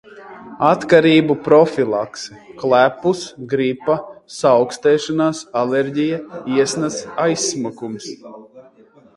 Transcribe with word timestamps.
Atkarību 0.67 1.35
profilakse. 1.47 2.37
Klepus, 2.61 3.21
gripa, 3.53 3.99
saaukstēšanās, 4.39 5.43
alerģija, 5.65 6.21
iesnas, 6.59 7.01
aizsmakums. 7.27 8.11